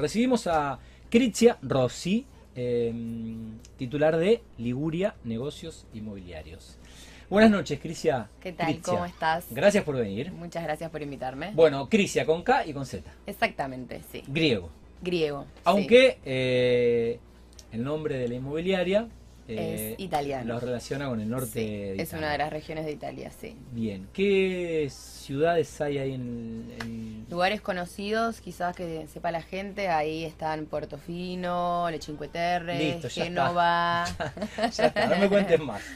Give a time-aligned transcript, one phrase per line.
[0.00, 0.78] recibimos a
[1.10, 2.92] Critia Rossi, eh,
[3.76, 6.78] titular de Liguria Negocios Inmobiliarios.
[7.28, 8.28] Buenas noches, Crisia.
[8.40, 8.66] ¿Qué tal?
[8.66, 8.82] Crizia.
[8.82, 9.46] ¿Cómo estás?
[9.50, 10.32] Gracias por venir.
[10.32, 11.52] Muchas gracias por invitarme.
[11.54, 13.08] Bueno, Crisia con K y con Z.
[13.26, 14.24] Exactamente, sí.
[14.26, 14.70] Griego.
[15.00, 15.44] Griego.
[15.44, 15.60] sí.
[15.64, 17.20] Aunque eh,
[17.70, 19.08] el nombre de la inmobiliaria
[19.58, 20.54] eh, Es italiano.
[20.54, 22.18] lo relaciona con el norte Sí, de es Italia.
[22.18, 23.56] una de las regiones de Italia, sí.
[23.72, 24.08] Bien.
[24.12, 30.66] ¿Qué ciudades hay ahí en, en- Lugares conocidos, quizás que sepa la gente, ahí están
[30.66, 34.04] Portofino, Le Cinque Terre, Listo, ya Génova.
[34.76, 35.82] Ya está, no me cuentes más.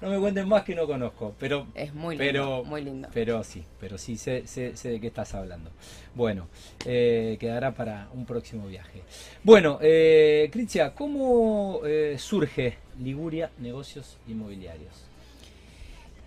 [0.00, 1.34] No me cuentes más que no conozco.
[1.40, 3.08] Pero Es muy lindo, Pero- muy lindo.
[3.12, 5.70] Pero sí, pero sí sé, sé, sé de qué estás hablando.
[6.14, 6.46] Bueno,
[6.86, 9.02] eh, quedará para un próximo viaje.
[9.42, 15.04] Bueno, eh, Critia, ¿cómo eh, surge Liguria Negocios Inmobiliarios?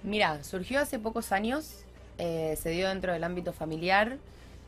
[0.03, 1.83] Mira, surgió hace pocos años,
[2.17, 4.17] eh, se dio dentro del ámbito familiar.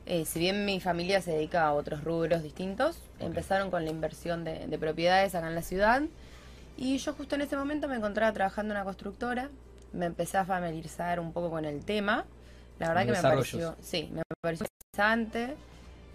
[0.05, 4.43] Eh, si bien mi familia se dedica a otros rubros distintos, empezaron con la inversión
[4.43, 6.01] de, de propiedades acá en la ciudad.
[6.77, 9.49] Y yo justo en ese momento me encontraba trabajando en una constructora,
[9.93, 12.26] me empecé a familiarizar un poco con el tema.
[12.80, 14.65] La verdad Los que me pareció, sí, me pareció
[14.96, 15.55] interesante.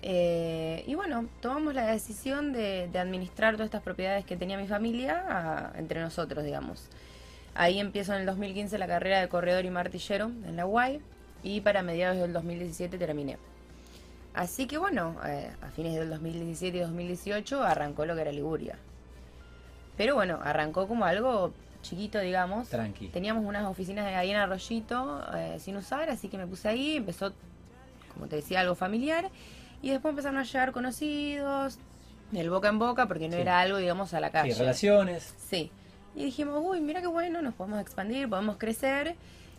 [0.03, 4.67] Eh, y bueno, tomamos la decisión de, de administrar todas estas propiedades que tenía mi
[4.67, 6.89] familia a- entre nosotros, digamos.
[7.55, 11.01] Ahí empiezo en el 2015 la carrera de corredor y martillero en la UAI
[11.43, 13.39] y para mediados del 2017 terminé.
[14.35, 18.77] Así que bueno, eh, a fines del 2017 y 2018 arrancó lo que era Liguria.
[19.99, 22.69] Pero bueno, arrancó como algo chiquito, digamos.
[22.71, 23.09] Tranqui.
[23.09, 26.97] Teníamos unas oficinas de ahí en Arroyito eh, sin usar, así que me puse ahí,
[26.97, 27.35] empezó,
[28.15, 29.29] como te decía, algo familiar.
[29.83, 31.79] Y después empezaron a llegar conocidos,
[32.31, 33.41] del boca en boca, porque no Sí.
[33.43, 34.53] era algo, digamos, a la calle.
[34.53, 35.35] Sí, relaciones.
[35.49, 35.71] Sí.
[36.17, 39.15] Y dijimos, uy, mira qué bueno, nos podemos expandir, podemos crecer.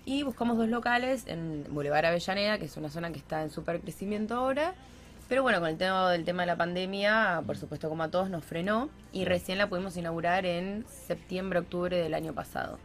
[0.06, 3.80] Y buscamos dos locales en Boulevard Avellaneda, que es una zona que está en súper
[3.82, 4.74] crecimiento ahora.
[5.30, 8.32] Pero bueno, con el tema del tema de la pandemia, por supuesto, como a todos,
[8.32, 8.90] nos frenó.
[9.14, 12.80] Y recién la pudimos inaugurar en septiembre, octubre del año pasado.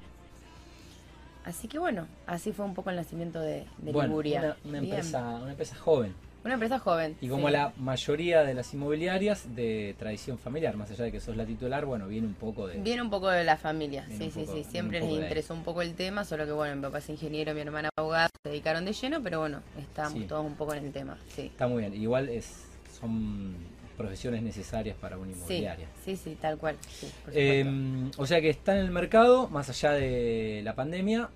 [1.46, 4.56] Así que bueno, así fue un poco el nacimiento de, de bueno, Liguria.
[4.64, 6.14] una, empresa, una empresa joven.
[6.44, 7.16] Una empresa joven.
[7.22, 7.52] Y como sí.
[7.54, 11.86] la mayoría de las inmobiliarias de tradición familiar, más allá de que sos la titular,
[11.86, 12.78] bueno, viene un poco de...
[12.78, 14.64] Viene un poco de la familia, sí, sí, poco- sí.
[14.64, 17.62] Siempre les interesó un poco el tema, solo que bueno, mi papá es ingeniero, mi
[17.62, 20.26] hermana abogada, se dedicaron de lleno, pero bueno, estábamos Sí.
[20.26, 21.42] todos un poco en el tema, sí.
[21.46, 21.94] Está muy bien.
[21.94, 22.64] Igual es,
[23.00, 23.54] son
[23.96, 25.86] profesiones necesarias para una inmobiliaria.
[26.04, 26.76] sí, sí, tal cual.
[26.90, 27.08] sí.
[27.32, 27.64] Eh,
[28.18, 31.30] o sea que está en el mercado, más allá de la pandemia,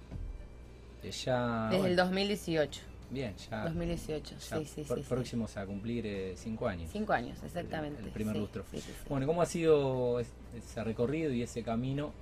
[1.02, 1.66] eh, ya...
[1.70, 2.80] Desde bueno, el 2018.
[3.10, 3.64] Bien, ya...
[3.64, 5.02] 2018, ya sí, sí, sí, sí.
[5.08, 6.91] próximos a cumplir eh, cinco años.
[6.92, 8.02] Cinco años, exactamente.
[8.02, 8.64] El primer sí, lustro.
[8.70, 8.82] sí.
[9.08, 12.12] Bueno, ¿cómo ha sido es- ese recorrido y ese camino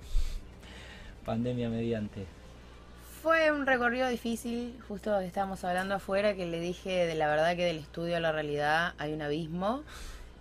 [1.25, 2.25] pandemia mediante?
[3.21, 7.65] Fue un recorrido difícil, justo estábamos hablando afuera, que le dije de la verdad que
[7.65, 9.83] del estudio a la realidad hay un abismo.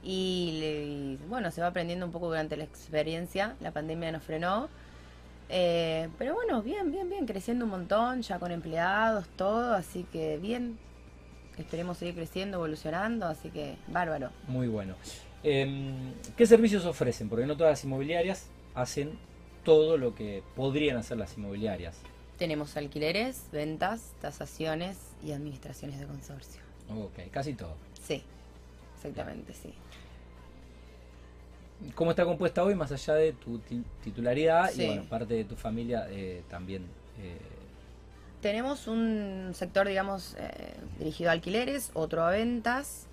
[0.05, 3.57] Y, le- y, bueno, se va aprendiendo un poco durante la experiencia.
[3.61, 4.69] La pandemia nos frenó.
[5.49, 9.75] Eh, pero bueno, bien, bien, bien, creciendo un montón, ya con empleados, todo.
[9.75, 10.79] Así que bien.
[11.59, 13.27] Esperemos seguir creciendo, evolucionando.
[13.27, 14.31] Así que bárbaro.
[14.49, 14.95] Muy bueno.
[15.43, 17.29] Em, ¿Qué servicios ofrecen?
[17.29, 19.19] Porque no todas las inmobiliarias hacen
[19.65, 21.97] todo lo que podrían hacer las inmobiliarias.
[22.39, 26.61] Tenemos alquileres, ventas, tasaciones y administraciones de consorcio.
[26.91, 27.75] Ok, casi todo.
[28.07, 28.23] Sí,
[28.97, 29.73] exactamente, sí.
[31.95, 35.57] ¿Cómo está compuesta hoy, más allá de tu ti- titularidad y bueno, parte de tu
[35.57, 36.83] familia eh, también?
[37.21, 37.37] eh,
[38.41, 43.07] Tenemos un sector, digamos, eh, dirigido a alquileres, otro a ventas.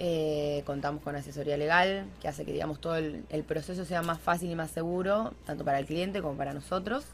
[0.00, 4.20] Eh, contamos con asesoría legal que hace que, digamos, todo el, el proceso sea más
[4.20, 7.04] fácil y más seguro, tanto para el cliente como para nosotros.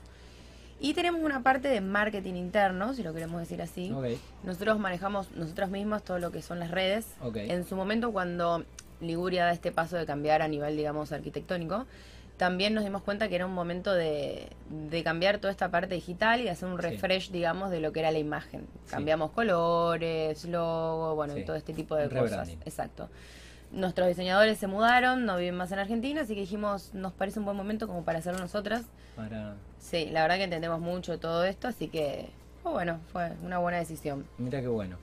[0.81, 3.91] Y tenemos una parte de marketing interno, si lo queremos decir así.
[4.43, 7.07] Nosotros manejamos nosotros mismos todo lo que son las redes.
[7.51, 8.65] En su momento, cuando
[9.01, 11.87] Liguria da este paso de cambiar a nivel, digamos, arquitectónico,
[12.37, 16.41] también nos dimos cuenta que era un momento de, de cambiar toda esta parte digital
[16.41, 16.83] y de hacer un Sí.
[16.83, 18.63] refresh, digamos, de lo que era la imagen.
[18.87, 18.91] Sí.
[18.91, 21.41] Cambiamos colores, logo, bueno, Sí.
[21.41, 22.31] y todo este tipo de Un cosas.
[22.31, 22.59] rebranding.
[22.65, 23.09] Exacto.
[23.71, 27.45] Nuestros diseñadores se mudaron, no viven más en Argentina, así que dijimos, nos parece un
[27.45, 28.83] buen momento como para hacerlo nosotras.
[29.17, 32.29] Para, Sí, la verdad que entendemos mucho todo esto, así que,
[32.65, 34.27] oh, bueno, fue una buena decisión.
[34.39, 34.97] mira qué bueno.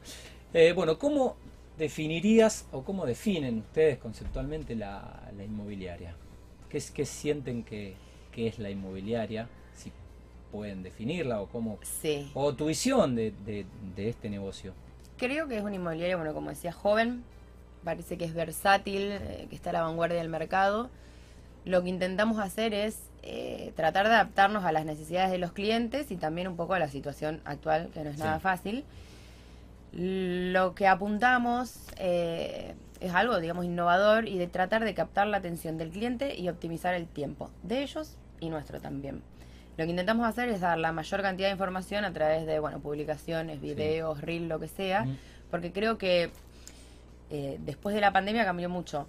[0.54, 1.36] Eh, bueno, ¿cómo
[1.82, 6.16] definirías o cómo definen ustedes conceptualmente la, la inmobiliaria?
[6.70, 7.96] ¿Qué, es, qué sienten que,
[8.32, 9.50] que es la inmobiliaria?
[9.76, 9.92] Si
[10.52, 11.80] pueden definirla o cómo...
[11.82, 12.32] Sí.
[12.34, 14.74] O tu visión de, de- de este negocio.
[15.18, 17.24] Creo que es una inmobiliaria, bueno, como decía, joven,
[17.84, 20.90] parece que es versátil, eh, que está a la vanguardia del mercado.
[21.66, 26.10] Lo que intentamos hacer es eh, tratar de adaptarnos a las necesidades de los clientes
[26.12, 28.22] y también un poco a la situación actual, que no es Sí.
[28.24, 28.84] nada fácil.
[29.94, 35.78] Lo que apuntamos eh, es algo, digamos, innovador y de tratar de captar la atención
[35.78, 39.22] del cliente y optimizar el tiempo de ellos y nuestro también.
[39.78, 42.80] Lo que intentamos hacer es dar la mayor cantidad de información a través de, bueno,
[42.80, 45.06] publicaciones, videos, reel, lo que sea,
[45.50, 46.32] porque creo que
[47.30, 49.08] eh, después de la pandemia cambió mucho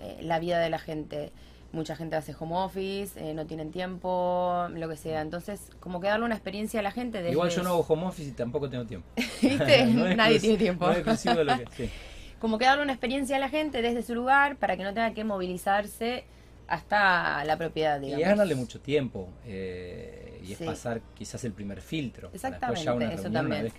[0.00, 1.32] eh, la vida de la gente.
[1.72, 5.20] Mucha gente hace home office, eh, no tienen tiempo, lo que sea.
[5.20, 7.30] Entonces, como que darle una experiencia a la gente.
[7.30, 9.06] Igual yo no hago home office y tampoco tengo tiempo.
[9.42, 9.86] ¿Viste?
[9.86, 10.86] Nadie tiene tiempo.
[10.86, 11.90] No es lo que, sí
[12.40, 15.12] como que darle una experiencia a la gente desde su lugar para que no tenga
[15.12, 16.24] que movilizarse
[16.66, 18.20] hasta la propiedad, digamos.
[18.20, 22.30] Y es ganarle mucho tiempo eh, y es pasar quizás el primer filtro.
[22.32, 23.70] Exactamente, eso también.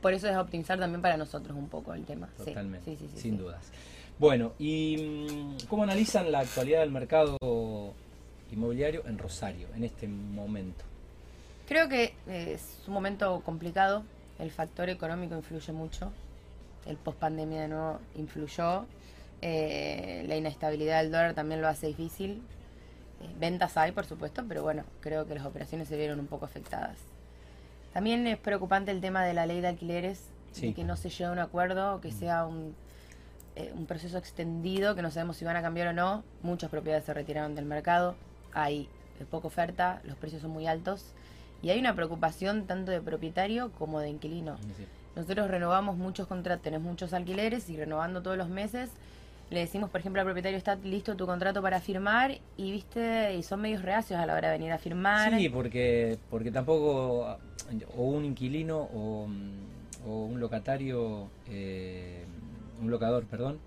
[0.00, 2.28] Por eso es optimizar también para nosotros un poco el tema.
[2.36, 3.70] Totalmente, sin dudas.
[4.18, 7.36] Bueno, ¿y mm, cómo analizan la actualidad del mercado
[8.50, 10.84] inmobiliario en Rosario en este momento?
[11.68, 14.04] Creo que es un momento complicado,
[14.38, 16.12] el factor económico influye mucho,
[16.86, 18.86] el post pandemia de nuevo influyó.
[19.42, 22.42] Eh, la inestabilidad del dólar también lo hace difícil.
[23.20, 26.46] Eh, ventas hay, por supuesto, pero bueno, creo que las operaciones se vieron un poco
[26.46, 26.96] afectadas.
[27.92, 30.22] También es preocupante el tema de la ley de alquileres,
[30.58, 32.18] de que no se llegue a un acuerdo, que mm.
[32.18, 32.74] sea un,
[33.56, 36.24] eh, un proceso extendido, que no sabemos si van a cambiar o no.
[36.42, 38.14] Muchas propiedades se retiraron del mercado,
[38.52, 38.88] hay
[39.30, 41.14] poca oferta, los precios son muy altos
[41.62, 44.56] y hay una preocupación tanto de propietario como de inquilino.
[45.16, 48.90] Nosotros renovamos muchos contratos, tenemos muchos alquileres y renovando todos los meses
[49.50, 53.42] le decimos, por ejemplo, al propietario, está listo tu contrato para firmar y viste y
[53.44, 55.38] son medios reacios a la hora de venir a firmar.
[55.38, 57.38] Sí, porque porque tampoco
[57.96, 59.28] o un inquilino o,
[60.04, 62.24] un locatario, eh,
[62.80, 63.58] un locador, perdón,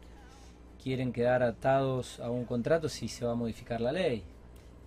[0.82, 4.24] quieren quedar atados a un contrato si se va a modificar la ley.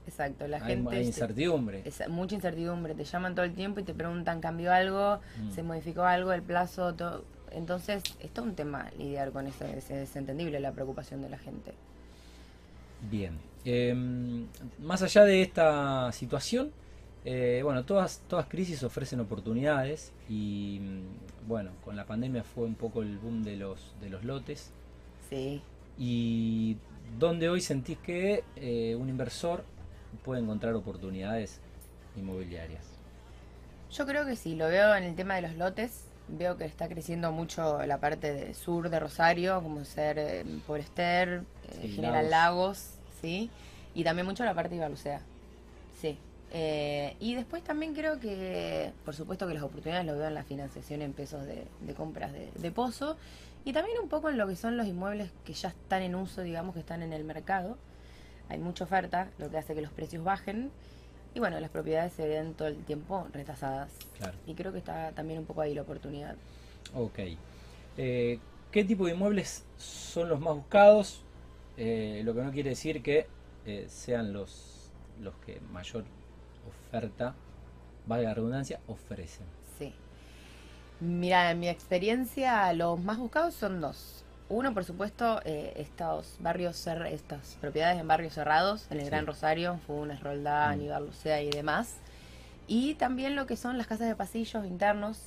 [0.06, 0.96] Exacto, la gente...
[0.96, 1.84] Hay incertidumbre.
[2.08, 5.20] mucha incertidumbre, te llaman todo el tiempo y te preguntan, ¿cambió algo?
[5.40, 5.52] Mm.
[5.52, 6.32] ¿Se modificó algo?
[6.32, 6.94] ¿El plazo?
[6.94, 7.24] Todo.
[7.52, 11.74] Entonces, es todo un tema lidiar con eso, es, entendible la preocupación de la gente.
[13.10, 13.38] Bien.
[13.64, 14.46] Em,
[14.80, 16.72] más allá de esta situación,
[17.24, 22.74] eh, bueno, todas, todas crisis ofrecen oportunidades y mm, bueno, con la pandemia fue un
[22.74, 24.70] poco el boom de los, de los lotes.
[25.28, 25.62] Sí.
[25.98, 26.76] Y
[27.18, 29.64] donde hoy sentís que eh, un inversor
[30.24, 31.60] puede encontrar oportunidades
[32.16, 32.84] inmobiliarias.
[33.90, 36.06] Yo creo que sí, lo veo en el tema de los lotes.
[36.28, 41.42] Veo que está creciendo mucho la parte de sur de Rosario, como ser eh, Porester,
[41.82, 42.94] eh, General Lagos.
[43.20, 43.50] ¿sí?
[43.94, 45.20] Y también mucho la parte de Ibalucea.
[46.00, 46.18] Sí.
[46.54, 50.44] Eh, y después también creo que, por supuesto que las oportunidades lo veo en la
[50.44, 51.64] financiación en pesos de,
[51.94, 53.16] compras de, de, pozo
[53.64, 56.42] y también un poco en lo que son los inmuebles que ya están en uso,
[56.42, 57.78] digamos, que están en el mercado
[58.52, 60.70] hay mucha oferta, lo que hace que los precios bajen.
[61.34, 63.90] Y bueno, las propiedades se ven todo el tiempo retrasadas.
[64.46, 66.36] Y creo que está también un poco ahí la oportunidad.
[66.94, 67.18] Ok.
[67.96, 68.38] Eh,
[68.70, 71.22] ¿Qué tipo de inmuebles son los más buscados?
[71.78, 73.26] Eh, lo que no quiere decir que
[73.64, 74.90] eh, sean los,
[75.22, 76.04] los que mayor
[76.68, 77.34] oferta,
[78.06, 79.46] valga la redundancia, ofrecen.
[79.78, 79.92] Sí.
[81.00, 84.22] Mira, en mi experiencia, los más buscados son dos.
[84.48, 89.78] Uno, por supuesto, eh, estos barrios, estas propiedades en barrios cerrados, en el Gran Rosario,
[89.86, 90.82] Funes, Roldán, mm.
[90.82, 91.94] Ibarlucea y demás.
[92.66, 95.18] Y también lo que son las casas de pasillos internos,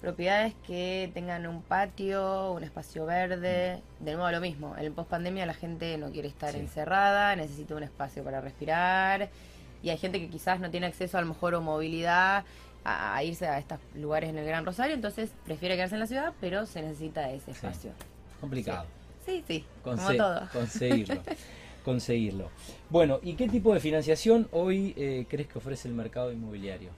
[0.00, 3.80] propiedades que tengan un patio, un espacio verde.
[4.00, 4.04] Mm.
[4.04, 7.84] De nuevo lo mismo, en post pandemia la gente no quiere estar encerrada, necesita un
[7.84, 9.30] espacio para respirar.
[9.82, 12.44] Y hay gente que quizás no tiene acceso a lo mejor o movilidad
[12.84, 16.32] a, irse a estos lugares en el Gran Rosario, entonces prefiere quedarse en la ciudad,
[16.40, 17.92] pero se necesita ese espacio.
[18.40, 18.86] Complicado.
[19.24, 20.48] Sí, sí, como todo.
[20.52, 21.22] Conseguirlo.
[21.84, 22.50] conseguirlo.
[22.90, 26.90] Bueno, ¿y qué tipo de financiación hoy eh, crees que ofrece el mercado inmobiliario?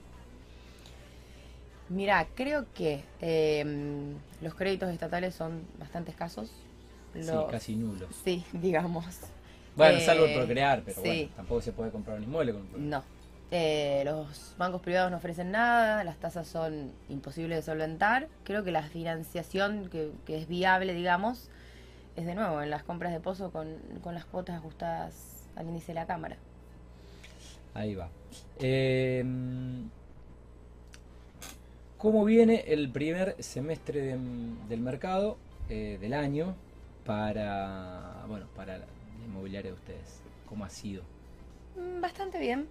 [1.89, 6.51] Mira, creo que em, los créditos estatales son bastante escasos.
[7.13, 8.09] sí, casi nulos.
[8.23, 9.05] Sí, digamos.
[9.75, 13.03] Bueno, es algo procrear, pero bueno, tampoco se puede comprar un inmueble con un No.
[13.51, 18.27] Eh, los bancos privados no ofrecen nada, las tasas son imposibles de solventar.
[18.43, 21.49] Creo que la financiación que, es viable, digamos,
[22.15, 23.77] es de nuevo en las compras de pozo con,
[24.13, 26.37] las cuotas ajustadas al índice de la Cámara.
[27.73, 28.09] Ahí va.
[28.59, 29.89] Em,
[31.97, 34.17] ¿Cómo viene el primer semestre
[34.69, 35.37] del mercado
[35.69, 36.55] eh, del año
[37.05, 38.79] para, bueno, para
[39.25, 40.21] la inmobiliaria de ustedes?
[40.47, 41.03] ¿Cómo ha sido?
[41.75, 42.67] Mm, bastante bien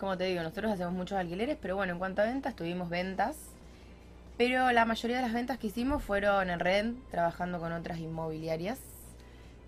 [0.00, 3.36] como te digo, nosotros hacemos muchos alquileres, pero bueno, en cuanto a ventas, tuvimos ventas.
[4.38, 8.80] Pero la mayoría de las ventas que hicimos fueron en red, trabajando con otras inmobiliarias,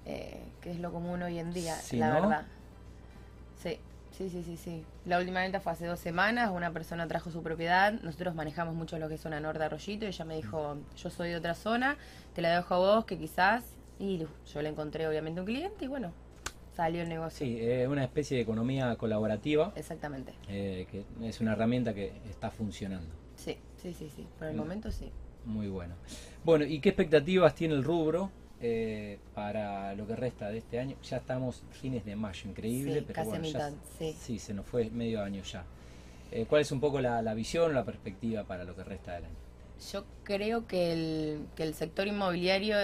[0.06, 2.46] eh, que es lo común hoy en día, la verdad.
[3.62, 3.78] Sí,
[4.16, 4.86] sí, sí, sí, sí.
[5.04, 8.98] La última venta fue hace dos semanas, una persona trajo su propiedad, nosotros manejamos mucho
[8.98, 11.98] lo que es zona norte Arroyito, y ella me dijo, yo soy de otra zona,
[12.34, 13.62] te la dejo a vos, que quizás
[14.02, 16.12] Y yo le encontré obviamente un cliente y bueno,
[16.74, 17.46] salió el negocio.
[17.46, 19.72] Sí, es una especie de economía colaborativa.
[19.76, 20.34] Exactamente.
[20.48, 23.14] Eh, que es una herramienta que está funcionando.
[23.36, 24.26] Sí, sí, sí, sí.
[24.40, 25.12] Por el momento sí.
[25.44, 25.94] Muy bueno.
[26.42, 30.96] Bueno, ¿y qué expectativas tiene el rubro eh, para lo que resta de este año?
[31.04, 34.16] Ya estamos fines de mayo, increíble, pero bueno, mitad, sí.
[34.18, 34.40] sí.
[34.40, 35.64] se nos fue medio año ya.
[36.32, 39.26] Eh, ¿Cuál es un poco la, la visión, la perspectiva para lo que resta del
[39.26, 39.41] año?
[39.90, 42.76] Yo creo que el, que el sector inmobiliario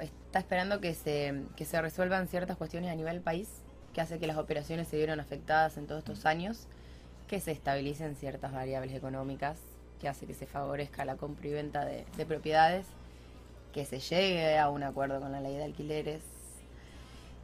[0.00, 3.48] está esperando que se, que se resuelvan ciertas cuestiones a nivel país,
[3.92, 6.66] que hace que las operaciones se vieron afectadas en todos estos años,
[7.26, 9.58] que se estabilicen ciertas variables económicas,
[10.00, 12.86] que hace que se favorezca la compra y venta de, de propiedades,
[13.72, 16.22] que se llegue a un acuerdo con la ley de alquileres.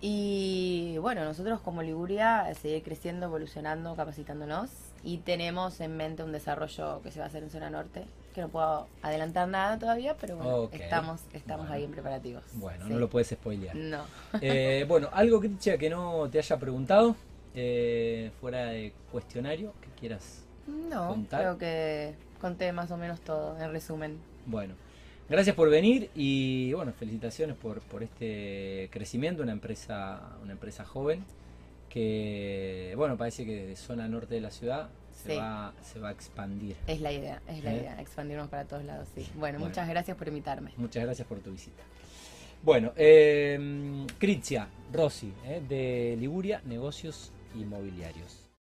[0.00, 4.70] Y bueno, nosotros como Liguria seguir creciendo, evolucionando, capacitándonos
[5.02, 8.04] y tenemos en mente un desarrollo que se va a hacer en zona norte,
[8.36, 12.44] que no puedo adelantar nada todavía, pero bueno, estamos, estamos ahí en preparativos.
[12.52, 13.74] Bueno, no lo puedes spoilear.
[13.74, 14.04] No.
[14.42, 17.16] Eh, bueno, algo, Cristian, que no te haya preguntado,
[17.54, 23.72] eh, fuera de cuestionario, que quieras No, creo que conté más o menos todo, en
[23.72, 24.18] resumen.
[24.44, 24.74] Bueno,
[25.30, 31.24] gracias por venir y bueno, felicitaciones por, por este crecimiento, una empresa, una empresa joven
[31.88, 34.90] que, bueno, parece que desde zona norte de la ciudad
[35.24, 36.76] se, va, se va a expandir.
[36.86, 37.78] Es la idea, es la ¿Eh?
[37.78, 39.26] idea, expandirnos para todos lados, sí.
[39.34, 40.72] Bueno, muchas gracias por invitarme.
[40.76, 41.82] Muchas gracias por tu visita.
[42.62, 48.45] Bueno, eh, Critia Rossi, eh, de Liguria Negocios Inmobiliarios.